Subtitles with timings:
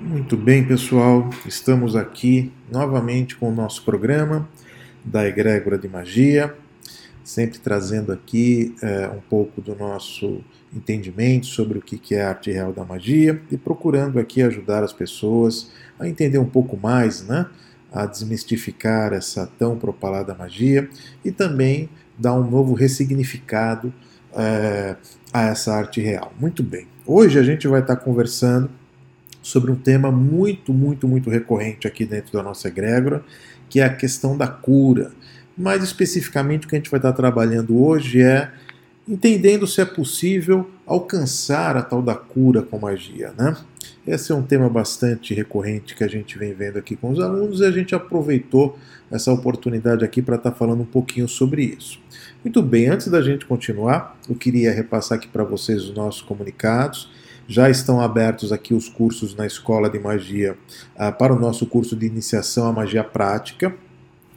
[0.00, 4.48] Muito bem, pessoal, estamos aqui novamente com o nosso programa
[5.04, 6.54] da Egrégora de Magia,
[7.22, 10.42] sempre trazendo aqui é, um pouco do nosso
[10.74, 14.92] entendimento sobre o que é a arte real da magia e procurando aqui ajudar as
[14.94, 17.44] pessoas a entender um pouco mais, né?
[17.92, 20.88] A desmistificar essa tão propalada magia
[21.22, 23.92] e também dar um novo ressignificado
[24.32, 24.96] é,
[25.30, 26.32] a essa arte real.
[26.40, 26.86] Muito bem.
[27.04, 28.79] Hoje a gente vai estar conversando
[29.42, 33.24] sobre um tema muito, muito, muito recorrente aqui dentro da nossa egrégora,
[33.68, 35.12] que é a questão da cura.
[35.56, 38.50] Mais especificamente, o que a gente vai estar trabalhando hoje é
[39.08, 43.56] entendendo se é possível alcançar a tal da cura com magia, né?
[44.06, 47.60] Esse é um tema bastante recorrente que a gente vem vendo aqui com os alunos
[47.60, 48.78] e a gente aproveitou
[49.10, 52.00] essa oportunidade aqui para estar falando um pouquinho sobre isso.
[52.42, 57.10] Muito bem, antes da gente continuar, eu queria repassar aqui para vocês os nossos comunicados.
[57.50, 60.56] Já estão abertos aqui os cursos na Escola de Magia
[60.94, 63.74] uh, para o nosso curso de iniciação à magia prática.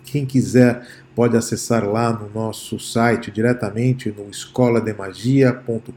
[0.03, 0.83] Quem quiser
[1.13, 5.91] pode acessar lá no nosso site diretamente no escolademagia.com.br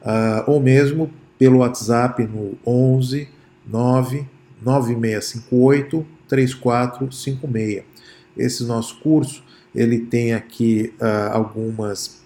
[0.00, 3.28] uh, ou mesmo pelo WhatsApp no 11
[3.66, 4.26] 9
[4.62, 7.82] 9658 3456.
[8.38, 9.44] Esse nosso curso
[9.74, 12.22] ele tem aqui uh, algumas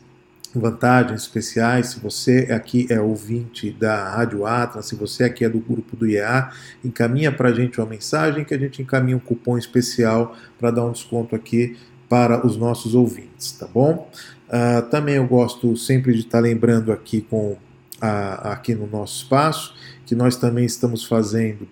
[0.60, 1.88] vantagens especiais.
[1.88, 6.06] Se você aqui é ouvinte da Rádio Atlas, se você aqui é do grupo do
[6.06, 6.50] IEA,
[6.84, 10.84] encaminha para a gente uma mensagem que a gente encaminha um cupom especial para dar
[10.84, 11.76] um desconto aqui
[12.08, 14.10] para os nossos ouvintes, tá bom?
[14.48, 17.58] Uh, também eu gosto sempre de estar tá lembrando aqui com uh,
[18.42, 21.66] aqui no nosso espaço que nós também estamos fazendo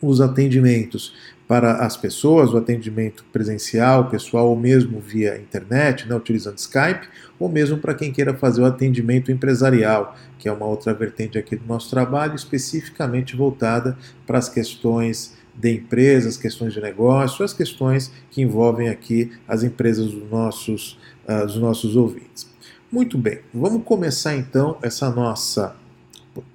[0.00, 1.14] os atendimentos
[1.48, 7.48] para as pessoas, o atendimento presencial, pessoal, ou mesmo via internet, né, utilizando Skype, ou
[7.48, 11.66] mesmo para quem queira fazer o atendimento empresarial, que é uma outra vertente aqui do
[11.66, 18.42] nosso trabalho, especificamente voltada para as questões de empresas, questões de negócio, as questões que
[18.42, 22.46] envolvem aqui as empresas dos nossos, uh, dos nossos ouvintes.
[22.92, 25.74] Muito bem, vamos começar então essa nossa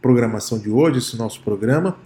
[0.02, 1.98] programação de hoje, esse nosso programa,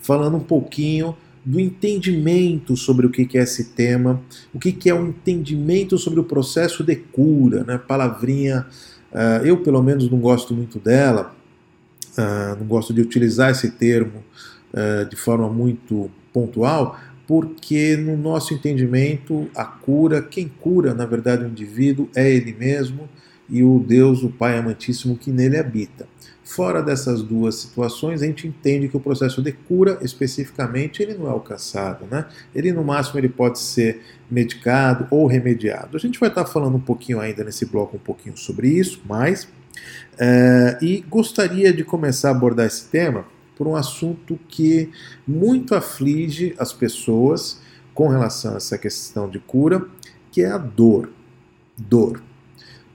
[0.00, 4.22] falando um pouquinho do entendimento sobre o que é esse tema,
[4.54, 7.78] o que é o um entendimento sobre o processo de cura, né?
[7.78, 8.66] Palavrinha,
[9.12, 11.34] uh, eu pelo menos não gosto muito dela,
[12.16, 14.22] uh, não gosto de utilizar esse termo
[14.72, 21.44] uh, de forma muito pontual, porque no nosso entendimento a cura, quem cura na verdade
[21.44, 23.08] o indivíduo é ele mesmo
[23.48, 26.06] e o Deus, o Pai amantíssimo que nele habita.
[26.44, 31.26] Fora dessas duas situações, a gente entende que o processo de cura, especificamente, ele não
[31.26, 32.26] é alcançado, né?
[32.54, 35.96] Ele, no máximo, ele pode ser medicado ou remediado.
[35.96, 39.48] A gente vai estar falando um pouquinho ainda nesse bloco, um pouquinho sobre isso, mas...
[40.18, 43.24] É, e gostaria de começar a abordar esse tema
[43.56, 44.90] por um assunto que
[45.26, 47.60] muito aflige as pessoas
[47.94, 49.86] com relação a essa questão de cura,
[50.30, 51.10] que é a dor.
[51.76, 52.22] Dor.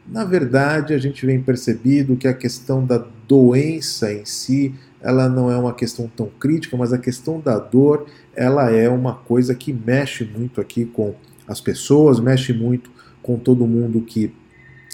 [0.05, 5.51] Na verdade, a gente vem percebido que a questão da doença em si, ela não
[5.51, 9.71] é uma questão tão crítica, mas a questão da dor, ela é uma coisa que
[9.71, 11.15] mexe muito aqui com
[11.47, 12.89] as pessoas, mexe muito
[13.21, 14.33] com todo mundo que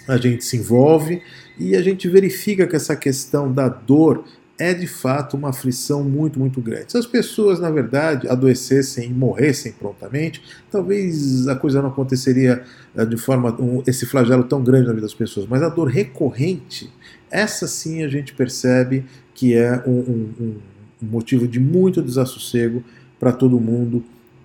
[0.07, 1.21] a gente se envolve
[1.57, 4.25] e a gente verifica que essa questão da dor
[4.57, 6.91] é de fato uma aflição muito, muito grande.
[6.91, 12.63] Se as pessoas, na verdade, adoecessem e morressem prontamente, talvez a coisa não aconteceria
[12.95, 13.51] eh, de forma.
[13.59, 15.47] Um, esse flagelo tão grande na vida das pessoas.
[15.47, 16.89] Mas a dor recorrente,
[17.33, 20.55] essa sim a gente percebe que é um, um, um
[21.01, 22.83] motivo de muito desassossego
[23.19, 24.03] para todo mundo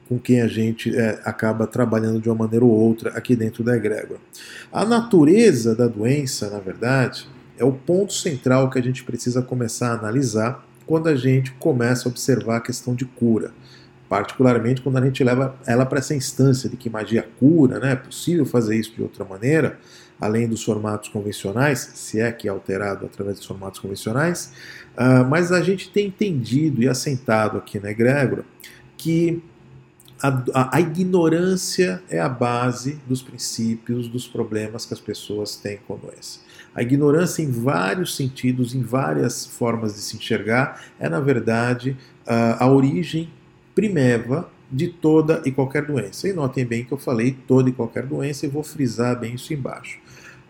[0.08, 3.76] com quem a gente é, acaba trabalhando de uma maneira ou outra aqui dentro da
[3.76, 4.18] egrégora.
[4.72, 7.28] A natureza da doença, na verdade,
[7.58, 12.08] é o ponto central que a gente precisa começar a analisar quando a gente começa
[12.08, 13.52] a observar a questão de cura.
[14.08, 17.92] Particularmente quando a gente leva ela para essa instância de que magia cura, né?
[17.92, 19.78] é possível fazer isso de outra maneira,
[20.20, 24.52] além dos formatos convencionais, se é que é alterado através dos formatos convencionais,
[24.96, 28.44] uh, mas a gente tem entendido e assentado aqui na egrégora
[28.96, 29.42] que
[30.20, 35.78] a, a, a, ignorância é a base dos princípios, dos problemas que as pessoas têm
[35.86, 36.40] com a doença.
[36.74, 42.64] A ignorância, em vários sentidos, em várias formas de se enxergar, é, na verdade, a,
[42.64, 43.30] a origem
[43.74, 46.28] primeva de toda e qualquer doença.
[46.28, 49.52] E notem bem que eu falei toda e qualquer doença e vou frisar bem isso
[49.54, 49.98] embaixo.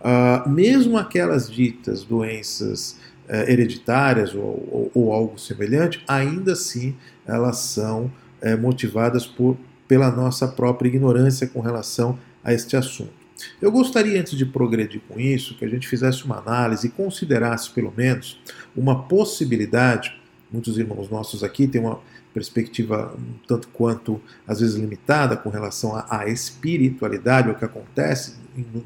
[0.01, 2.97] Uh, mesmo aquelas ditas doenças
[3.29, 6.95] uh, hereditárias ou, ou, ou, algo semelhante, ainda assim
[7.27, 8.11] elas são
[8.43, 9.57] uh, motivadas por,
[9.89, 13.19] pela nossa própria ignorância com relação a este assunto.
[13.61, 17.71] Eu gostaria, antes de progredir com isso, que a gente fizesse uma análise e considerasse,
[17.71, 18.41] pelo menos,
[18.77, 20.19] uma possibilidade
[20.51, 22.01] muitos irmãos nossos aqui têm uma
[22.39, 23.13] perspectiva
[23.49, 28.37] tanto quanto, às vezes, limitada com relação à, à espiritualidade, o que acontece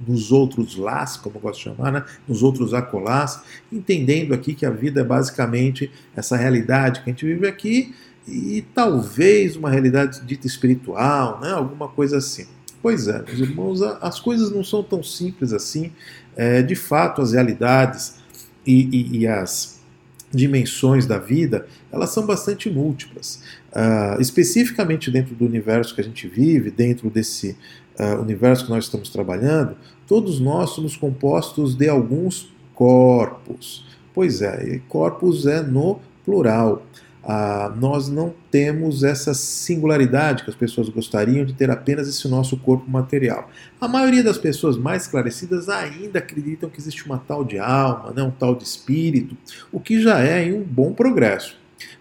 [0.07, 2.05] nos outros lás, como eu gosto de chamar, né?
[2.27, 3.41] nos outros acolás,
[3.71, 7.95] entendendo aqui que a vida é basicamente essa realidade que a gente vive aqui
[8.27, 11.53] e talvez uma realidade dita espiritual, né?
[11.53, 12.47] alguma coisa assim.
[12.81, 15.93] Pois é, meus irmãos, as coisas não são tão simples assim.
[16.35, 18.17] É, de fato, as realidades
[18.67, 19.82] e, e, e as
[20.33, 23.43] dimensões da vida, elas são bastante múltiplas.
[23.71, 27.57] Uh, especificamente dentro do universo que a gente vive, dentro desse
[27.99, 29.77] uh, universo que nós estamos trabalhando,
[30.07, 33.87] todos nós somos compostos de alguns corpos.
[34.15, 36.85] Pois é, corpos é no plural
[37.25, 42.57] ah, nós não temos essa singularidade que as pessoas gostariam de ter apenas esse nosso
[42.57, 43.49] corpo material.
[43.81, 48.23] A maioria das pessoas mais esclarecidas ainda acreditam que existe uma tal de alma, né,
[48.23, 49.37] um tal de espírito,
[49.71, 51.57] o que já é um bom progresso.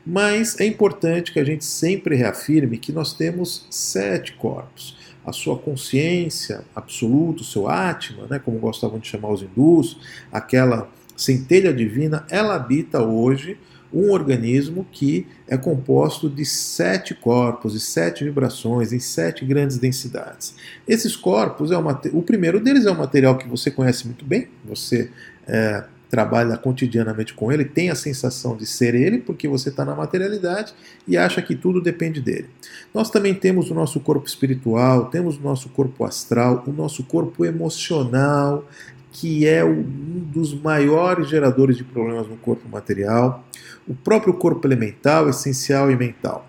[0.06, 4.97] Mas é importante que a gente sempre reafirme que nós temos sete corpos.
[5.23, 10.00] A sua consciência absoluta, o seu Atma, né, como gostavam de chamar os hindus,
[10.31, 13.57] aquela centelha divina, ela habita hoje
[13.94, 20.56] um organismo que é composto de sete corpos, de sete vibrações, em sete grandes densidades.
[20.88, 24.48] Esses corpos, é o, o primeiro deles é um material que você conhece muito bem,
[24.66, 25.10] você
[25.48, 29.96] é, trabalha cotidianamente com ele, tem a sensação de ser ele, porque você está na
[29.96, 30.74] materialidade
[31.08, 32.50] e acha que tudo depende dele.
[32.94, 37.46] Nós também temos o nosso corpo espiritual, temos o nosso corpo astral, o nosso corpo
[37.46, 38.68] emocional,
[39.12, 43.46] que é um dos maiores geradores de problemas no corpo material,
[43.88, 46.48] o próprio corpo elemental, essencial e mental.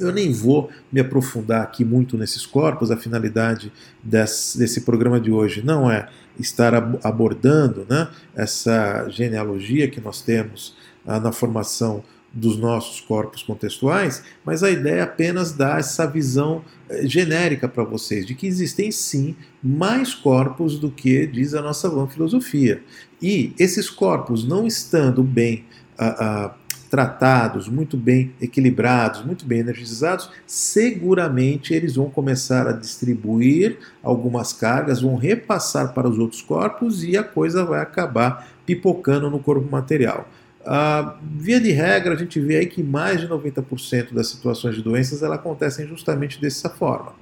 [0.00, 3.72] Eu nem vou me aprofundar aqui muito nesses corpos, a finalidade
[4.02, 6.08] desse, programa de hoje não é
[6.38, 6.72] estar
[7.02, 14.62] abordando né, essa genealogia que nós temos ah, na formação dos nossos corpos contextuais, mas
[14.62, 19.34] a ideia é apenas dar essa visão eh, genérica para vocês de que existem sim
[19.62, 22.82] mais corpos do que diz a nossa vã filosofia.
[23.20, 25.64] E esses corpos não estando bem
[25.98, 26.54] ah, ah,
[26.88, 35.02] tratados, muito bem equilibrados, muito bem energizados, seguramente eles vão começar a distribuir algumas cargas,
[35.02, 40.28] vão repassar para os outros corpos e a coisa vai acabar pipocando no corpo material.
[40.68, 44.82] Uh, via de regra, a gente vê aí que mais de 90% das situações de
[44.82, 47.14] doenças ela acontecem justamente dessa forma.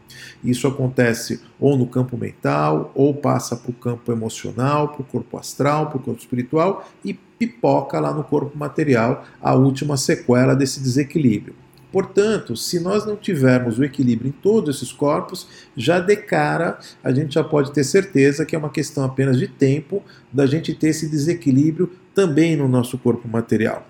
[0.42, 5.38] Isso acontece ou no campo mental, ou passa para o campo emocional, para o corpo
[5.38, 10.80] astral, para o corpo espiritual e pipoca lá no corpo material a última sequela desse
[10.80, 11.54] desequilíbrio.
[11.96, 17.10] Portanto, se nós não tivermos o equilíbrio em todos esses corpos, já de cara a
[17.10, 20.88] gente já pode ter certeza que é uma questão apenas de tempo da gente ter
[20.88, 23.88] esse desequilíbrio também no nosso corpo material.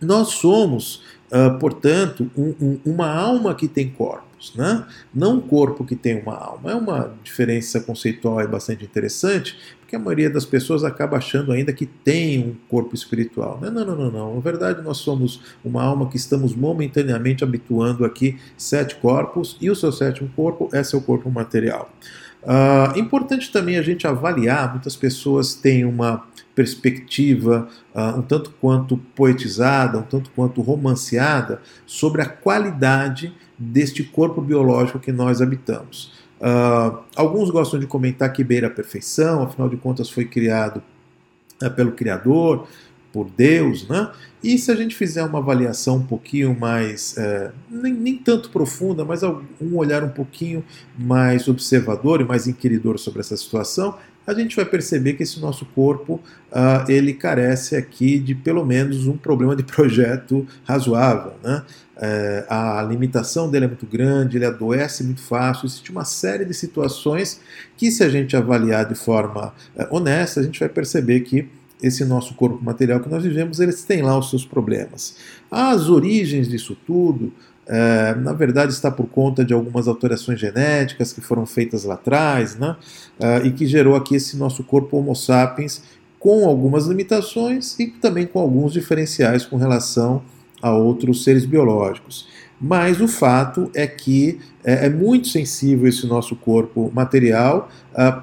[0.00, 4.86] Nós somos, uh, portanto, um, um, uma alma que tem corpos, né?
[5.14, 6.70] não um corpo que tem uma alma.
[6.70, 9.58] É uma diferença conceitual é bastante interessante,
[9.94, 13.58] porque a maioria das pessoas acaba achando ainda que tem um corpo espiritual.
[13.60, 14.34] Não, não, não, não, não.
[14.34, 19.76] Na verdade, nós somos uma alma que estamos momentaneamente habituando aqui sete corpos, e o
[19.76, 21.90] seu sétimo corpo é seu corpo material.
[22.42, 28.96] Uh, importante também a gente avaliar, muitas pessoas têm uma perspectiva uh, um tanto quanto
[29.14, 36.12] poetizada, um tanto quanto romanceada sobre a qualidade deste corpo biológico que nós habitamos.
[36.44, 40.82] Uh, alguns gostam de comentar que beira a perfeição, afinal de contas foi criado
[41.62, 42.68] uh, pelo Criador,
[43.14, 44.10] por Deus, né?
[44.42, 49.04] E se a gente fizer uma avaliação um pouquinho mais, é, nem, nem, tanto profunda,
[49.04, 50.64] mas um olhar um pouquinho
[50.98, 55.66] mais observador e mais inquiridor sobre essa situação, a gente vai perceber que esse nosso
[55.66, 56.14] corpo
[56.50, 61.34] uh, ele carece aqui de pelo menos um problema de projeto razoável.
[61.42, 61.62] Né?
[61.96, 66.52] É, a limitação dele é muito grande, ele adoece muito fácil, existe uma série de
[66.52, 67.40] situações
[67.76, 71.48] que, se a gente avaliar de forma é, honesta, a gente vai perceber que
[71.80, 75.16] esse nosso corpo material que nós vivemos, eles têm lá os seus problemas.
[75.50, 77.32] As origens disso tudo,
[77.66, 82.56] é, na verdade está por conta de algumas alterações genéticas que foram feitas lá atrás,
[82.56, 82.76] né?
[83.18, 85.82] É, e que gerou aqui esse nosso corpo Homo sapiens
[86.18, 90.22] com algumas limitações e também com alguns diferenciais com relação
[90.60, 92.26] a outros seres biológicos.
[92.60, 98.14] Mas o fato é que é, é muito sensível esse nosso corpo material, é,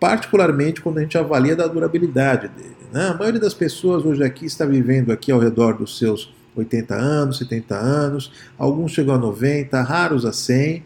[0.00, 2.76] particularmente quando a gente avalia da durabilidade dele.
[2.92, 3.08] Né?
[3.08, 7.38] A maioria das pessoas hoje aqui está vivendo aqui ao redor dos seus 80 anos,
[7.38, 10.82] 70 anos, alguns chegam a 90, raros a 100, uh,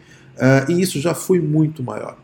[0.71, 2.17] e isso já foi muito maior.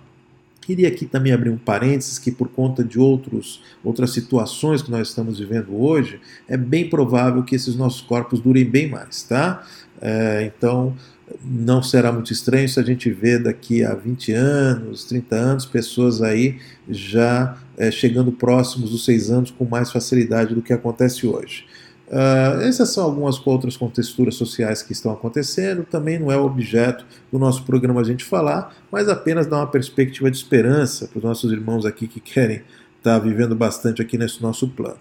[0.71, 5.09] Queria aqui também abrir um parênteses que, por conta de outros, outras situações que nós
[5.09, 9.67] estamos vivendo hoje, é bem provável que esses nossos corpos durem bem mais, tá?
[10.01, 10.95] É, então,
[11.43, 16.21] não será muito estranho se a gente vê daqui a 20 anos, 30 anos, pessoas
[16.21, 16.57] aí
[16.89, 21.65] já é, chegando próximos dos 6 anos com mais facilidade do que acontece hoje.
[22.11, 25.85] Uh, essas são algumas outras contexturas sociais que estão acontecendo.
[25.85, 30.29] Também não é objeto do nosso programa a gente falar, mas apenas dar uma perspectiva
[30.29, 32.57] de esperança para os nossos irmãos aqui que querem
[32.97, 34.99] estar tá vivendo bastante aqui nesse nosso plano.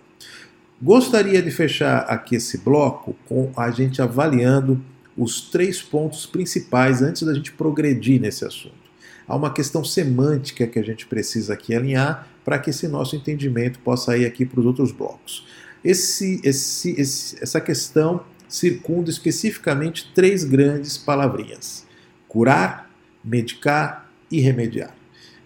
[0.80, 4.80] Gostaria de fechar aqui esse bloco com a gente avaliando
[5.16, 8.78] os três pontos principais antes da gente progredir nesse assunto.
[9.26, 13.80] Há uma questão semântica que a gente precisa aqui alinhar para que esse nosso entendimento
[13.80, 15.44] possa ir aqui para os outros blocos.
[15.84, 21.86] Esse, esse, esse, essa questão circunda especificamente três grandes palavrinhas:
[22.28, 22.90] curar,
[23.24, 24.94] medicar e remediar.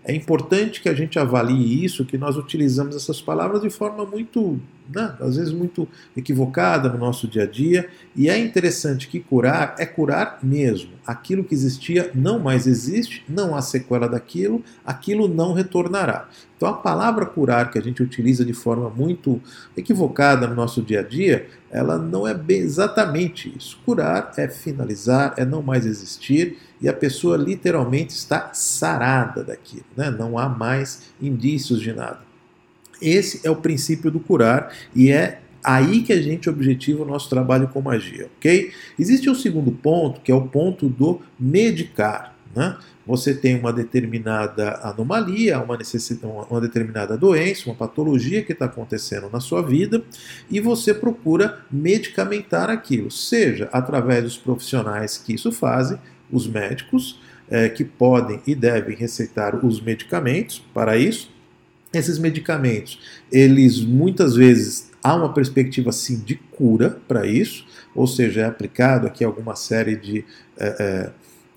[0.04, 4.60] É importante que a gente avalie isso, que nós utilizamos essas palavras de forma muito,
[4.92, 9.74] né, às vezes muito equivocada no nosso dia a dia, e é interessante que curar
[9.78, 10.92] é curar mesmo.
[11.06, 16.28] Aquilo que existia não mais existe, não há sequela daquilo, aquilo não retornará.
[16.56, 19.40] Então a palavra curar que a gente utiliza de forma muito
[19.76, 23.78] equivocada no nosso dia a dia, ela não é exatamente isso.
[23.84, 30.10] Curar é finalizar, é não mais existir e a pessoa literalmente está sarada daquilo, né?
[30.10, 32.33] não há mais indícios de nada.
[33.04, 37.28] Esse é o princípio do curar e é aí que a gente objetiva o nosso
[37.30, 38.70] trabalho com magia, ok?
[38.98, 42.34] Existe um segundo ponto, que é o ponto do medicar.
[42.54, 42.76] Né?
[43.06, 45.76] Você tem uma determinada anomalia, uma,
[46.48, 50.02] uma determinada doença, uma patologia que está acontecendo na sua vida
[50.50, 55.98] e você procura medicamentar aquilo, seja através dos profissionais que isso fazem,
[56.30, 57.20] os médicos,
[57.50, 61.33] é, que podem e devem receitar os medicamentos para isso.
[61.94, 62.98] Esses medicamentos,
[63.30, 69.06] eles muitas vezes há uma perspectiva sim de cura para isso, ou seja, é aplicado
[69.06, 70.24] aqui alguma série de
[70.58, 71.10] é,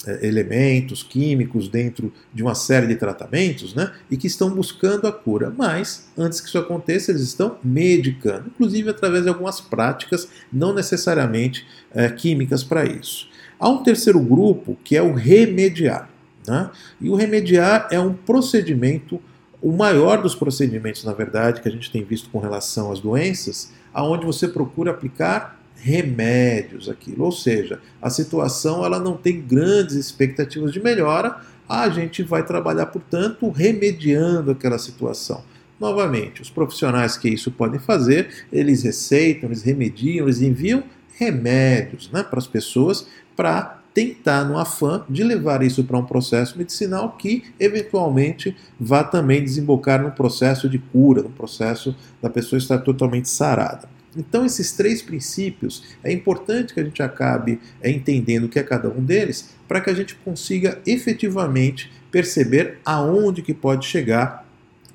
[0.06, 5.12] é, elementos químicos dentro de uma série de tratamentos, né, e que estão buscando a
[5.12, 5.53] cura.
[5.56, 11.65] Mas, antes que isso aconteça, eles estão medicando, inclusive através de algumas práticas, não necessariamente
[11.94, 13.27] é, químicas para isso.
[13.60, 16.10] Há um terceiro grupo que é o remediar.
[16.48, 16.70] Né?
[17.01, 19.22] E o remediar é um procedimento,
[19.62, 23.72] o maior dos procedimentos, na verdade, que a gente tem visto com relação às doenças,
[23.94, 30.72] aonde você procura aplicar remédios aquilo, ou seja, a situação ela não tem grandes expectativas
[30.74, 35.44] de melhora, a gente vai trabalhar, portanto, remediando aquela situação.
[35.80, 40.84] Novamente, os profissionais que isso podem fazer, eles receitam, eles remediam, eles enviam
[41.14, 46.56] remédios né, para as pessoas para tentar, no afã de levar isso para um processo
[46.56, 52.77] medicinal que, eventualmente, vá também desembocar num processo de cura, num processo da pessoa estar
[52.77, 53.89] totalmente sarada.
[54.16, 58.63] Então, esses três princípios, é importante que a gente acabe é, entendendo o que é
[58.63, 64.48] cada um deles, para que a gente consiga efetivamente perceber aonde que pode chegar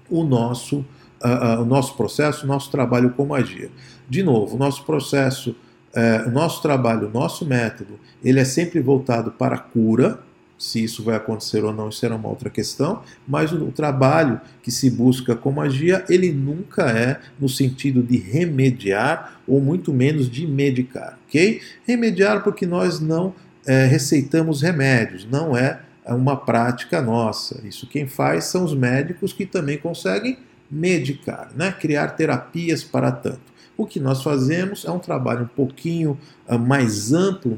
[0.08, 0.76] o nosso,
[1.24, 3.68] uh, uh, o nosso processo, o nosso trabalho com magia.
[4.08, 5.56] De novo, o nosso processo
[5.94, 10.18] é, o nosso trabalho, o nosso método, ele é sempre voltado para a cura.
[10.58, 13.02] Se isso vai acontecer ou não, isso será uma outra questão.
[13.26, 18.16] Mas o, o trabalho que se busca com magia, ele nunca é no sentido de
[18.16, 21.60] remediar ou muito menos de medicar, ok?
[21.84, 23.34] Remediar porque nós não
[23.66, 27.60] é, receitamos remédios, não é uma prática nossa.
[27.66, 30.38] Isso quem faz são os médicos que também conseguem
[30.70, 31.70] medicar, né?
[31.72, 33.51] criar terapias para tanto.
[33.76, 37.56] O que nós fazemos é um trabalho um pouquinho uh, mais amplo,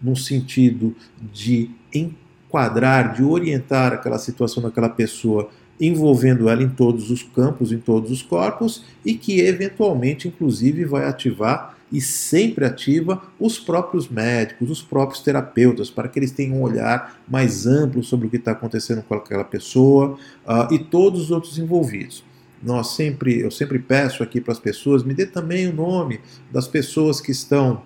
[0.00, 0.94] num sentido
[1.32, 5.50] de enquadrar, de orientar aquela situação daquela pessoa
[5.80, 11.06] envolvendo ela em todos os campos, em todos os corpos, e que eventualmente, inclusive, vai
[11.06, 16.62] ativar e sempre ativa os próprios médicos, os próprios terapeutas, para que eles tenham um
[16.62, 21.30] olhar mais amplo sobre o que está acontecendo com aquela pessoa uh, e todos os
[21.30, 22.22] outros envolvidos
[22.62, 26.68] nós sempre, eu sempre peço aqui para as pessoas, me dê também o nome das
[26.68, 27.82] pessoas que estão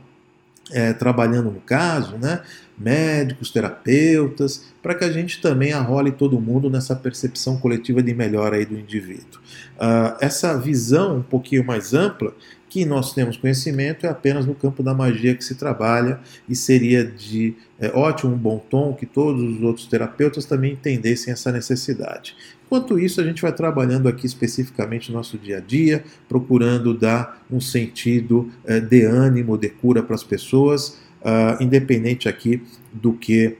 [0.73, 2.43] é, trabalhando no caso, né?
[2.77, 8.57] médicos, terapeutas, para que a gente também arrole todo mundo nessa percepção coletiva de melhora
[8.57, 9.41] aí do indivíduo.
[9.77, 12.35] Uh, essa visão um pouquinho mais ampla
[12.69, 17.05] que nós temos conhecimento é apenas no campo da magia que se trabalha e seria
[17.05, 22.37] de é, ótimo, um bom tom que todos os outros terapeutas também entendessem essa necessidade.
[22.67, 27.45] Enquanto isso, a gente vai trabalhando aqui especificamente no nosso dia a dia, procurando dar
[27.51, 33.57] um sentido é, de ânimo, de cura para as pessoas, uh, independente aqui do que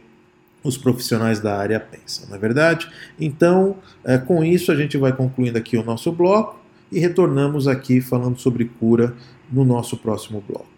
[0.65, 2.91] os profissionais da área pensam, não é verdade?
[3.21, 6.59] Então, é, com isso, a gente vai concluindo aqui o nosso bloco
[6.91, 9.15] e retornamos aqui falando sobre cura
[9.53, 10.74] no nosso próximo bloco.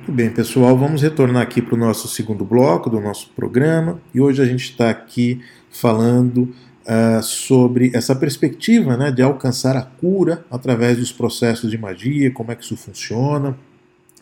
[0.00, 4.20] Muito bem, pessoal, vamos retornar aqui para o nosso segundo bloco do nosso programa e
[4.20, 6.54] hoje a gente está aqui falando
[6.86, 12.50] uh, sobre essa perspectiva né, de alcançar a cura através dos processos de magia, como
[12.50, 13.54] é que isso funciona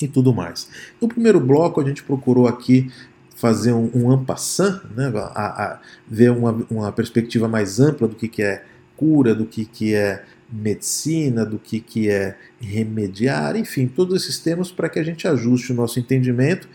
[0.02, 0.68] e tudo mais.
[1.00, 2.90] No primeiro bloco, a gente procurou aqui
[3.36, 8.26] fazer um, um ampassant, né, a, a ver uma, uma, perspectiva mais ampla do que,
[8.26, 8.64] que é
[8.96, 14.72] cura, do que, que é medicina, do que, que é remediar, enfim, todos esses termos
[14.72, 16.68] para que a gente ajuste o nosso entendimento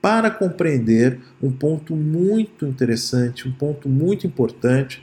[0.00, 5.02] para compreender um ponto muito interessante, um ponto muito importante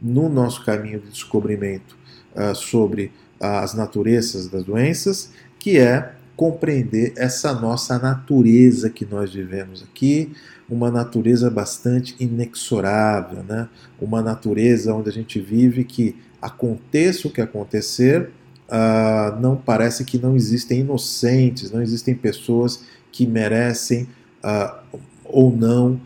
[0.00, 1.96] no nosso caminho de descobrimento
[2.34, 9.82] uh, sobre as naturezas das doenças, que é compreender essa nossa natureza que nós vivemos
[9.82, 10.32] aqui,
[10.70, 13.68] uma natureza bastante inexorável, né?
[14.00, 18.30] uma natureza onde a gente vive que aconteça o que acontecer,
[18.68, 24.08] uh, não parece que não existem inocentes, não existem pessoas que merecem
[24.44, 26.00] uh, ou não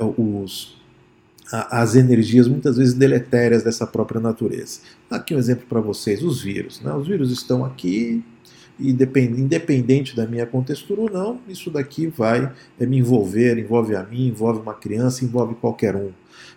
[0.00, 0.76] uh, os
[1.52, 4.80] as energias muitas vezes deletérias dessa própria natureza.
[5.10, 6.80] Aqui um exemplo para vocês: os vírus.
[6.80, 6.92] Né?
[6.92, 8.24] Os vírus estão aqui,
[8.78, 14.28] independente da minha contextura ou não, isso daqui vai é, me envolver, envolve a mim,
[14.28, 16.10] envolve uma criança, envolve qualquer um.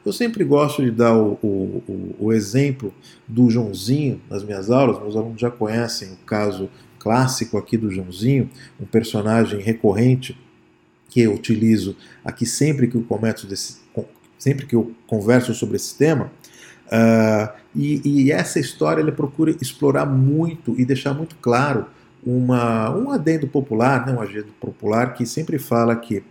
[0.06, 2.94] Eu sempre gosto de dar o, o, o exemplo
[3.28, 8.50] do Joãozinho nas minhas aulas, meus alunos já conhecem o caso clássico aqui do Joãozinho,
[8.80, 10.38] um personagem recorrente
[11.10, 13.78] que eu utilizo aqui sempre que eu começo desse,
[14.38, 16.32] sempre que eu converso sobre esse tema.
[16.88, 21.86] Uh, e, e, essa história ele procura explorar muito e deixar muito claro
[22.26, 26.24] uma, um adendo popular, né, um adendo popular que sempre fala que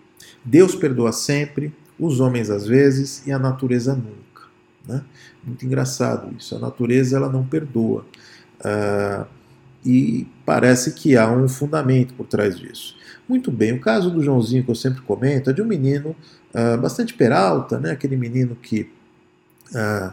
[0.45, 4.43] Deus perdoa sempre, os homens às vezes e a natureza nunca.
[4.87, 5.03] Né?
[5.45, 6.55] Muito engraçado isso.
[6.55, 8.05] A natureza ela não perdoa.
[8.61, 9.27] Uh,
[9.85, 12.97] e parece que há um fundamento por trás disso.
[13.29, 16.17] Muito bem, o caso do Joãozinho que eu sempre comento é de um menino
[16.55, 17.93] uh, bastante peralta, né?
[17.93, 18.91] aquele menino que
[19.73, 20.13] uh,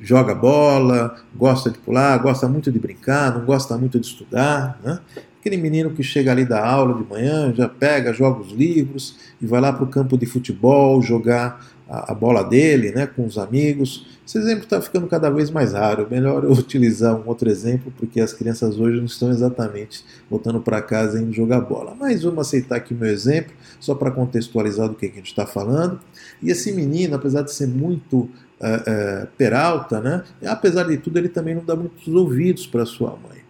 [0.00, 4.78] joga bola, gosta de pular, gosta muito de brincar, não gosta muito de estudar.
[4.84, 4.98] Né?
[5.44, 9.46] Aquele menino que chega ali da aula de manhã, já pega, joga os livros e
[9.46, 13.36] vai lá para o campo de futebol jogar a, a, bola dele né, com os
[13.36, 14.06] amigos.
[14.26, 16.08] Esse exemplo está ficando cada vez mais raro.
[16.10, 20.80] Melhor eu utilizar um outro exemplo, porque as crianças hoje não estão exatamente voltando para
[20.80, 21.94] casa indo jogar bola.
[21.94, 25.44] Mas vamos aceitar aqui meu exemplo, só para contextualizar do que, que a gente está
[25.44, 26.00] falando.
[26.42, 30.24] E esse menino, apesar de ser muito é, é, Peralta, né?
[30.46, 33.43] apesar de tudo, ele também não dá muitos ouvidos para sua mãe.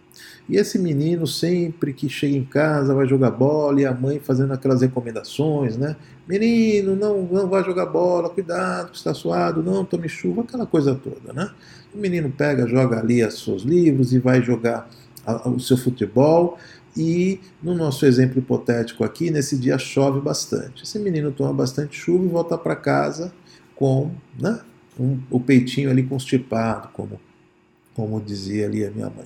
[0.47, 4.53] E esse menino, sempre que chega em casa, vai jogar bola e a mãe fazendo
[4.53, 5.95] aquelas recomendações, né?
[6.27, 11.33] Menino, não, não vai jogar bola, cuidado, está suado, não tome chuva, aquela coisa toda,
[11.33, 11.49] né?
[11.93, 14.89] O menino pega, joga ali os seus livros e vai jogar
[15.45, 16.57] o seu futebol.
[16.95, 20.83] E no nosso exemplo hipotético aqui, nesse dia chove bastante.
[20.83, 23.33] Esse menino toma bastante chuva e volta para casa
[23.75, 24.61] com, né?
[24.99, 27.19] um, o peitinho ali constipado, como,
[27.93, 29.25] como dizia ali a minha mãe.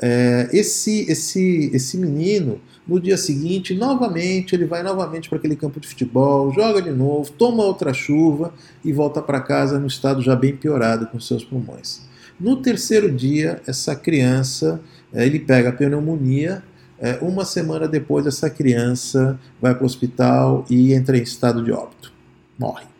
[0.00, 5.80] É, esse, esse, esse menino, no dia seguinte, novamente, ele vai novamente para aquele campo
[5.80, 8.52] de futebol, joga de novo, toma outra chuva
[8.84, 12.02] e volta para casa no estado já bem piorado com seus pulmões.
[12.38, 14.80] No terceiro dia, essa criança,
[15.12, 16.62] é, ele pega a pneumonia,
[16.98, 21.72] é, uma semana depois, essa criança vai para o hospital e entra em estado de
[21.72, 22.12] óbito,
[22.58, 22.95] morre.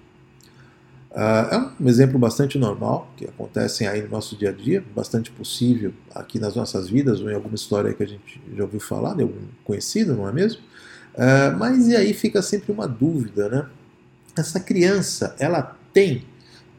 [1.17, 5.31] Uh, é um exemplo bastante normal que acontecem aí no nosso dia a dia, bastante
[5.31, 9.15] possível aqui nas nossas vidas ou em alguma história que a gente já ouviu falar,
[9.15, 10.61] de algum conhecido, não é mesmo?
[11.15, 13.67] Uh, mas e aí fica sempre uma dúvida, né?
[14.37, 16.19] Essa criança, ela tem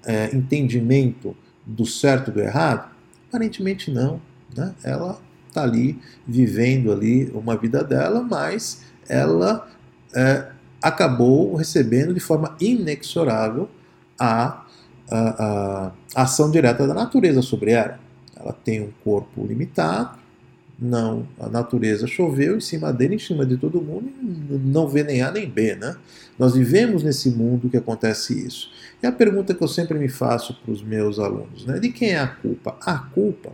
[0.06, 2.92] uh, entendimento do certo e do errado?
[3.30, 4.22] Aparentemente não,
[4.56, 4.76] né?
[4.84, 9.68] Ela está ali vivendo ali uma vida dela, mas ela
[10.16, 10.48] é,
[10.80, 13.68] acabou recebendo de forma inexorável
[14.20, 14.66] a,
[15.10, 18.00] a, a ação direta da natureza sobre ela.
[18.36, 20.18] Ela tem um corpo limitado,
[20.80, 24.12] não, a natureza choveu em cima dele, em cima de todo mundo,
[24.64, 25.96] não vê nem A nem B, né?
[26.38, 28.70] Nós vivemos nesse mundo que acontece isso.
[29.02, 31.80] E a pergunta que eu sempre me faço para os meus alunos, né?
[31.80, 32.76] De quem é a culpa?
[32.82, 33.54] A culpa.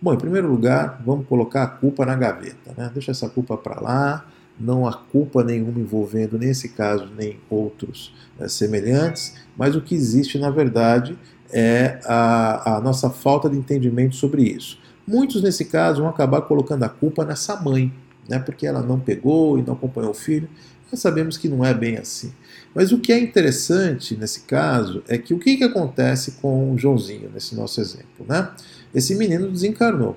[0.00, 2.90] Bom, em primeiro lugar, vamos colocar a culpa na gaveta, né?
[2.92, 4.24] Deixa essa culpa para lá
[4.58, 10.38] não há culpa nenhuma envolvendo, nesse caso, nem outros é, semelhantes, mas o que existe,
[10.38, 11.18] na verdade,
[11.52, 14.78] é a, a nossa falta de entendimento sobre isso.
[15.06, 17.92] Muitos, nesse caso, vão acabar colocando a culpa nessa mãe,
[18.28, 20.48] né, porque ela não pegou e não acompanhou o filho.
[20.90, 22.32] Nós sabemos que não é bem assim.
[22.74, 26.78] Mas o que é interessante nesse caso é que o que, que acontece com o
[26.78, 28.26] Joãozinho, nesse nosso exemplo?
[28.28, 28.50] Né?
[28.94, 30.16] Esse menino desencarnou.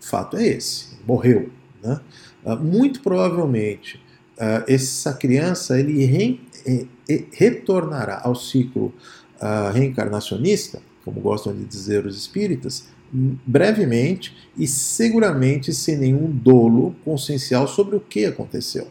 [0.00, 1.50] O fato é esse, morreu.
[1.82, 1.98] Né?
[2.44, 3.96] Uh, muito provavelmente,
[4.36, 8.92] uh, essa criança ele re, re, retornará ao ciclo
[9.40, 17.68] uh, reencarnacionista, como gostam de dizer os espíritas, brevemente e seguramente sem nenhum dolo consciencial
[17.68, 18.88] sobre o que aconteceu.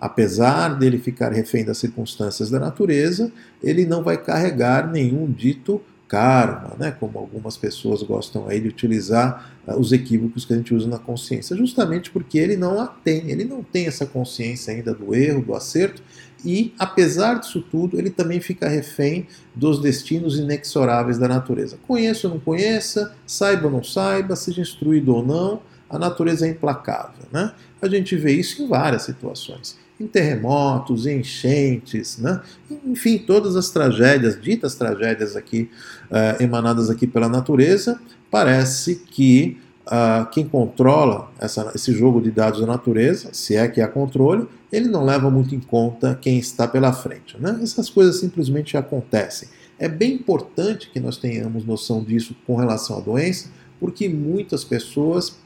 [0.00, 3.32] Apesar dele ficar refém das circunstâncias da natureza,
[3.62, 9.52] ele não vai carregar nenhum dito karma, né, como algumas pessoas gostam aí de utilizar
[9.66, 13.30] uh, os equívocos que a gente usa na consciência, justamente porque ele não a tem,
[13.30, 16.02] ele não tem essa consciência ainda do erro, do acerto,
[16.44, 21.76] e apesar disso tudo, ele também fica refém dos destinos inexoráveis da natureza.
[21.86, 26.50] Conheça ou não conheça, saiba ou não saiba, seja instruído ou não, a natureza é
[26.50, 27.26] implacável.
[27.32, 27.52] Né?
[27.82, 32.40] A gente vê isso em várias situações em terremotos, em enchentes, né?
[32.86, 35.68] enfim, todas as tragédias, ditas tragédias aqui,
[36.10, 42.60] uh, emanadas aqui pela natureza, parece que uh, quem controla essa, esse jogo de dados
[42.60, 46.68] da natureza, se é que há controle, ele não leva muito em conta quem está
[46.68, 47.36] pela frente.
[47.40, 47.58] Né?
[47.62, 49.48] Essas coisas simplesmente acontecem.
[49.78, 55.38] É bem importante que nós tenhamos noção disso com relação à doença, porque muitas pessoas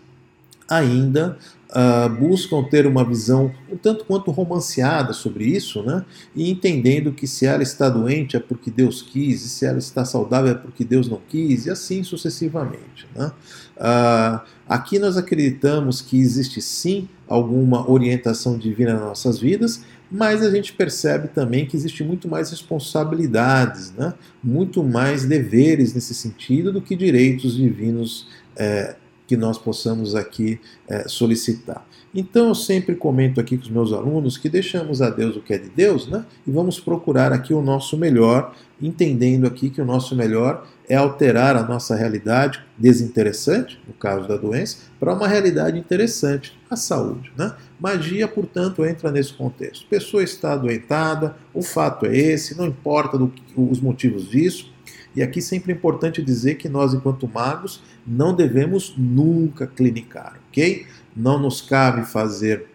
[0.76, 1.36] ainda
[1.70, 6.04] uh, buscam ter uma visão um tanto quanto romanceada sobre isso, né?
[6.34, 10.04] e entendendo que se ela está doente é porque Deus quis, e se ela está
[10.04, 13.06] saudável é porque Deus não quis, e assim sucessivamente.
[13.14, 13.32] Né?
[13.76, 20.50] Uh, aqui nós acreditamos que existe sim alguma orientação divina nas nossas vidas, mas a
[20.50, 24.12] gente percebe também que existe muito mais responsabilidades, né?
[24.44, 28.96] muito mais deveres nesse sentido do que direitos divinos é,
[29.32, 31.82] que nós possamos aqui é, solicitar.
[32.14, 35.54] Então eu sempre comento aqui com os meus alunos que deixamos a Deus o que
[35.54, 36.26] é de Deus, né?
[36.46, 41.56] E vamos procurar aqui o nosso melhor, entendendo aqui que o nosso melhor é alterar
[41.56, 47.32] a nossa realidade desinteressante, no caso da doença, para uma realidade interessante, a saúde.
[47.34, 47.54] Né?
[47.80, 49.86] Magia, portanto, entra nesse contexto.
[49.88, 54.70] Pessoa está adoentada, o fato é esse, não importa do, os motivos disso,
[55.14, 60.86] e aqui sempre é importante dizer que nós, enquanto magos, não devemos nunca clinicar, ok?
[61.14, 62.66] Não nos cabe fazer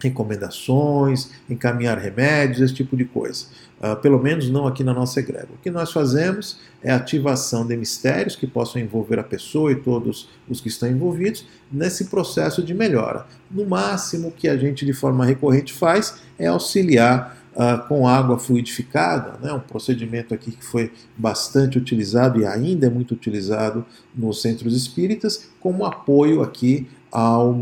[0.00, 3.46] recomendações, encaminhar remédios, esse tipo de coisa.
[3.80, 5.54] Uh, pelo menos não aqui na nossa egrégora.
[5.54, 10.28] O que nós fazemos é ativação de mistérios que possam envolver a pessoa e todos
[10.48, 13.26] os que estão envolvidos nesse processo de melhora.
[13.50, 18.38] No máximo, o que a gente de forma recorrente faz é auxiliar uh, com água
[18.38, 24.42] fluidificada, né, um procedimento aqui que foi bastante utilizado e ainda é muito utilizado nos
[24.42, 27.58] centros espíritas, como apoio aqui ao,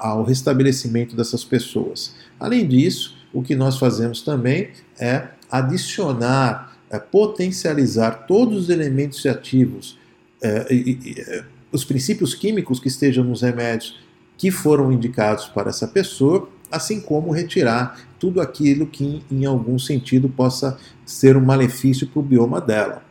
[0.00, 2.14] ao restabelecimento dessas pessoas.
[2.40, 9.98] Além disso, o que nós fazemos também é adicionar, é, potencializar todos os elementos ativos,
[10.42, 14.02] é, é, os princípios químicos que estejam nos remédios
[14.38, 20.30] que foram indicados para essa pessoa assim como retirar tudo aquilo que, em algum sentido,
[20.30, 23.04] possa ser um malefício para o bioma dela.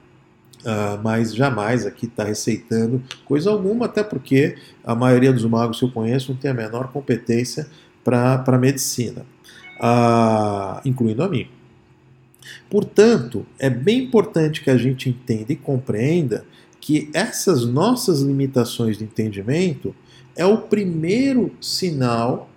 [0.62, 5.86] Uh, mas jamais aqui está receitando coisa alguma, até porque a maioria dos magos que
[5.86, 7.68] eu conheço não tem a menor competência
[8.04, 9.24] para a medicina,
[9.80, 11.48] uh, incluindo a mim.
[12.68, 16.44] Portanto, é bem importante que a gente entenda e compreenda
[16.82, 19.94] que essas nossas limitações de entendimento
[20.36, 22.50] é o primeiro sinal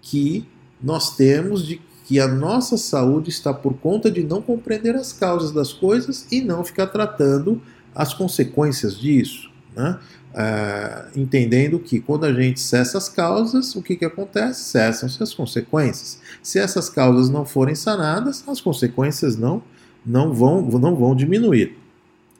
[0.00, 0.46] que
[0.82, 5.52] nós temos de que a nossa saúde está por conta de não compreender as causas
[5.52, 7.62] das coisas e não ficar tratando
[7.94, 9.48] as consequências disso.
[9.76, 9.96] Né?
[10.34, 14.70] É, entendendo que quando a gente cessa as causas, o que, que acontece?
[14.70, 16.18] Cessam-se as consequências.
[16.42, 19.62] Se essas causas não forem sanadas, as consequências não,
[20.04, 21.78] não, vão, não vão diminuir.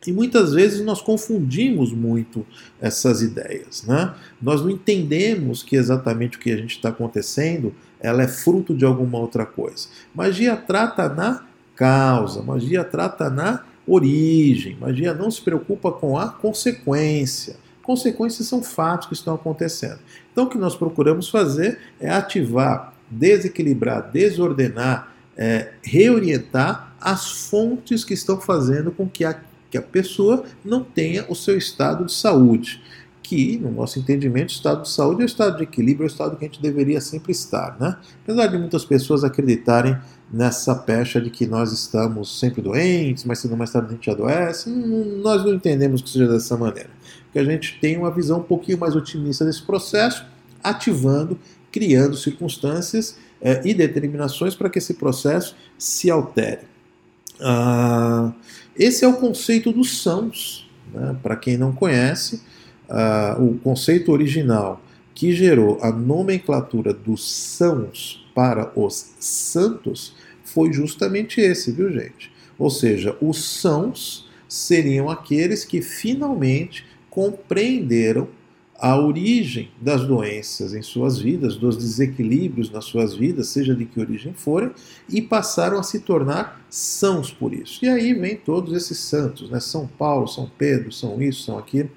[0.04, 2.44] E muitas vezes nós confundimos muito
[2.80, 3.84] essas ideias.
[3.84, 4.12] Né?
[4.42, 8.84] Nós não entendemos que exatamente o que a gente está acontecendo ela é fruto de
[8.84, 9.88] alguma outra coisa.
[10.14, 11.44] Magia trata na
[11.76, 17.56] causa, magia trata na origem, magia não se preocupa com a consequência.
[17.82, 19.98] Consequências são fatos que estão acontecendo.
[20.32, 28.14] Então o que nós procuramos fazer é ativar, desequilibrar, desordenar, é, reorientar as fontes que
[28.14, 32.82] estão fazendo com que a que a pessoa não tenha o seu estado de saúde,
[33.30, 36.10] que, no nosso entendimento, o estado de saúde é o estado de equilíbrio, é o
[36.10, 37.76] estado que a gente deveria sempre estar.
[37.78, 37.96] Né?
[38.24, 39.96] Apesar de muitas pessoas acreditarem
[40.32, 44.68] nessa pecha de que nós estamos sempre doentes, mas se mais tarde a gente adoece,
[44.68, 46.90] nós não entendemos que seja dessa maneira.
[47.26, 50.26] Porque a gente tem uma visão um pouquinho mais otimista desse processo,
[50.60, 51.38] ativando
[51.70, 56.62] criando circunstâncias é, e determinações para que esse processo se altere.
[57.40, 58.32] Ah,
[58.76, 60.68] esse é o conceito dos sãos.
[60.92, 61.16] Né?
[61.22, 62.42] Para quem não conhece,
[62.90, 64.82] ah, o conceito original
[65.14, 72.32] que gerou a nomenclatura dos sãos para os santos foi justamente esse, viu, gente?
[72.58, 78.28] Ou seja, os sãos seriam aqueles que finalmente compreenderam
[78.80, 84.00] a origem das doenças em suas vidas, dos desequilíbrios nas suas vidas, seja de que
[84.00, 84.70] origem forem,
[85.08, 87.84] e passaram a se tornar sãos por isso.
[87.84, 89.60] E aí vem todos esses santos, né?
[89.60, 91.90] São Paulo, São Pedro, São isso, São aquilo.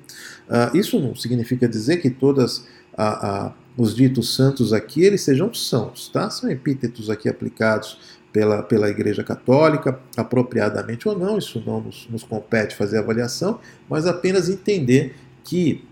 [0.50, 6.30] Uh, isso não significa dizer que uh, os ditos santos aqui eles sejam sãos, tá?
[6.30, 7.98] São epítetos aqui aplicados
[8.32, 14.08] pela, pela Igreja Católica, apropriadamente ou não, isso não nos, nos compete fazer avaliação, mas
[14.08, 15.84] apenas entender que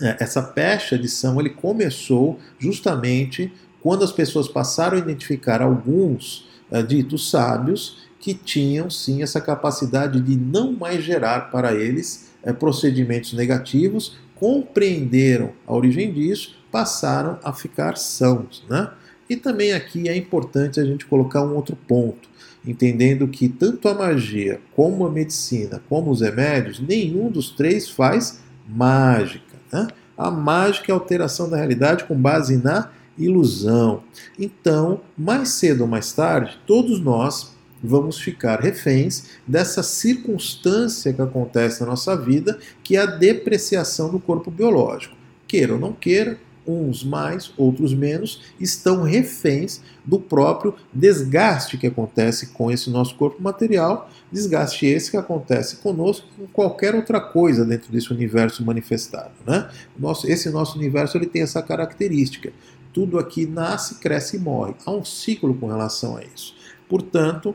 [0.00, 6.48] é, essa pecha de São ele começou justamente quando as pessoas passaram a identificar alguns
[6.70, 13.32] uh, ditos sábios que tinham sim essa capacidade de não mais gerar para eles procedimentos
[13.32, 18.64] negativos, compreenderam a origem disso, passaram a ficar sãos.
[18.68, 18.90] Né?
[19.28, 22.28] E também aqui é importante a gente colocar um outro ponto,
[22.66, 28.40] entendendo que tanto a magia, como a medicina, como os remédios, nenhum dos três faz
[28.66, 29.56] mágica.
[29.72, 29.86] Né?
[30.16, 34.02] A mágica é a alteração da realidade com base na ilusão.
[34.38, 41.80] Então, mais cedo ou mais tarde, todos nós vamos ficar reféns dessa circunstância que acontece
[41.80, 45.16] na nossa vida, que é a depreciação do corpo biológico.
[45.46, 52.48] Queira ou não queira, uns mais, outros menos, estão reféns do próprio desgaste que acontece
[52.48, 57.90] com esse nosso corpo material, desgaste esse que acontece conosco com qualquer outra coisa dentro
[57.90, 59.32] desse universo manifestado.
[59.46, 59.68] Né?
[59.98, 62.52] Nosso, esse nosso universo ele tem essa característica.
[62.92, 64.74] Tudo aqui nasce, cresce e morre.
[64.84, 66.54] Há um ciclo com relação a isso.
[66.88, 67.54] Portanto,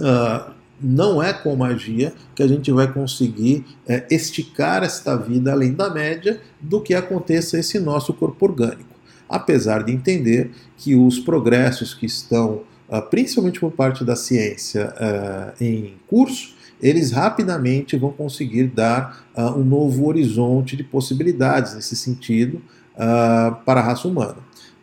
[0.00, 0.50] uh,
[0.82, 5.90] não é com magia que a gente vai conseguir é, esticar esta vida além da
[5.90, 8.88] média do que aconteça esse nosso corpo orgânico.
[9.28, 15.62] Apesar de entender que os progressos que estão, uh, principalmente por parte da ciência, uh,
[15.62, 22.60] em curso, eles rapidamente vão conseguir dar uh, um novo horizonte de possibilidades nesse sentido
[23.64, 24.36] para a raça humana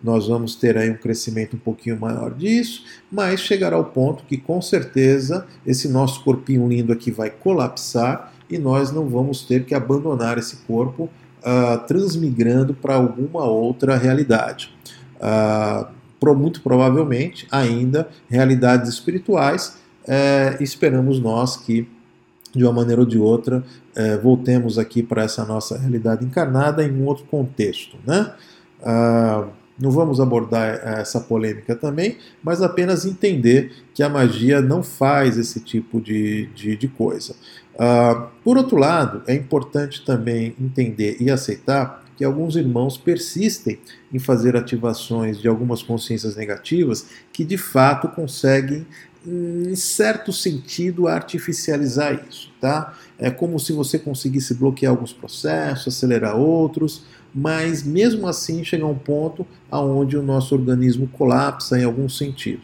[0.04, 4.38] nós vamos ter aí um crescimento um pouquinho maior disso, mas chegará ao ponto que
[4.38, 9.76] com certeza esse nosso corpinho lindo aqui vai colapsar e nós não vamos ter que
[9.76, 14.74] abandonar esse corpo uh, transmigrando para alguma outra realidade.
[15.16, 15.98] Uh,
[16.36, 21.88] muito provavelmente ainda realidades espirituais, eh, esperamos nós que
[22.56, 23.64] de uma maneira ou de outra
[23.96, 27.98] eh, voltemos aqui para essa nossa realidade encarnada em um outro contexto.
[28.06, 28.34] Né?
[28.82, 29.48] Uh,
[29.80, 35.38] não vamos abordar eh, essa polêmica também, mas apenas entender que a magia não faz
[35.38, 37.36] esse tipo de, de, de coisa.
[37.76, 43.78] Uh, por outro lado, é importante também entender e aceitar que alguns irmãos persistem
[44.12, 48.88] em fazer ativações de algumas consciências negativas que de fato conseguem,
[49.24, 52.52] em certo sentido, artificializar isso.
[52.60, 52.98] Tá?
[53.20, 58.88] É como se você conseguisse bloquear alguns processos, acelerar outros mas mesmo assim chega a
[58.88, 62.62] um ponto aonde o nosso organismo colapsa em algum sentido.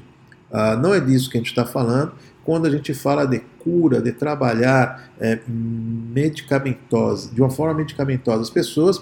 [0.51, 2.13] Ah, não é disso que a gente está falando.
[2.43, 8.49] Quando a gente fala de cura, de trabalhar é, medicamentosa, de uma forma medicamentosa as
[8.49, 9.01] pessoas,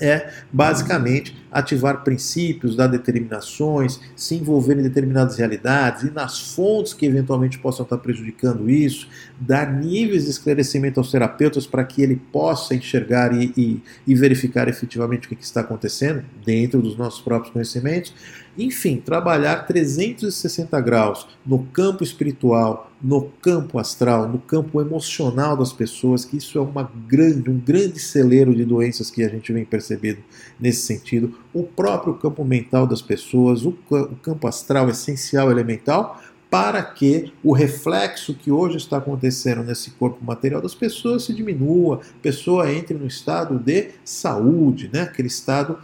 [0.00, 7.06] é basicamente ativar princípios, dar determinações, se envolver em determinadas realidades e nas fontes que
[7.06, 9.08] eventualmente possam estar prejudicando isso,
[9.40, 14.68] dar níveis de esclarecimento aos terapeutas para que ele possa enxergar e, e, e verificar
[14.68, 18.14] efetivamente o que, que está acontecendo dentro dos nossos próprios conhecimentos.
[18.58, 26.24] Enfim, trabalhar 360 graus no campo espiritual, no campo astral, no campo emocional das pessoas,
[26.24, 30.18] que isso é uma grande, um grande celeiro de doenças que a gente vem percebendo
[30.58, 31.38] nesse sentido.
[31.54, 33.72] O próprio campo mental das pessoas, o,
[34.20, 40.60] campo astral essencial, elemental, para que o reflexo que hoje está acontecendo nesse corpo material
[40.60, 45.02] das pessoas se diminua, a pessoa entre no estado de saúde, né?
[45.02, 45.78] aquele estado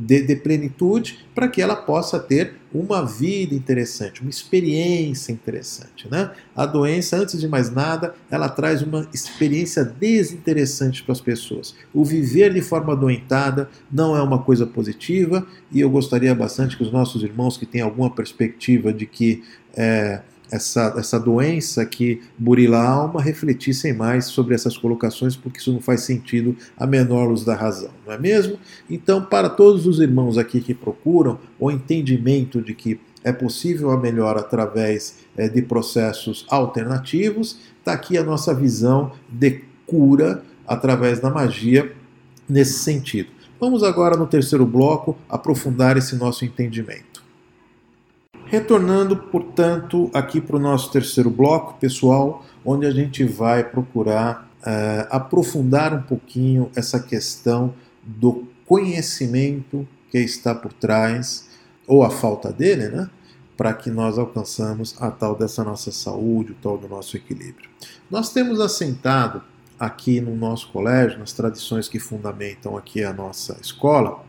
[0.00, 6.08] de, de plenitude para que ela possa ter uma vida interessante, uma experiência interessante.
[6.10, 6.30] Né?
[6.54, 11.74] A doença, antes de mais nada, ela traz uma experiência desinteressante para as pessoas.
[11.92, 16.82] O viver de forma adoentada não é uma coisa positiva e eu gostaria bastante que
[16.82, 19.42] os nossos irmãos que têm alguma perspectiva de que
[19.76, 25.72] é, essa, essa doença que burila a alma refletissem mais sobre essas colocações, porque isso
[25.72, 28.58] não faz sentido a menor luz da razão, não é mesmo?
[28.88, 34.00] Então, para todos os irmãos aqui que procuram o entendimento de que é possível a
[34.00, 41.30] melhora através é, de processos alternativos, está aqui a nossa visão de cura através da
[41.30, 41.92] magia
[42.48, 43.30] nesse sentido.
[43.60, 47.19] Vamos agora no terceiro bloco aprofundar esse nosso entendimento.
[48.50, 55.06] Retornando, portanto, aqui para o nosso terceiro bloco, pessoal, onde a gente vai procurar uh,
[55.08, 61.48] aprofundar um pouquinho essa questão do conhecimento que está por trás,
[61.86, 63.08] ou a falta dele, né?
[63.56, 67.70] Para que nós alcançamos a tal dessa nossa saúde, o tal do nosso equilíbrio.
[68.10, 69.44] Nós temos assentado
[69.78, 74.24] aqui no nosso colégio, nas tradições que fundamentam aqui a nossa escola,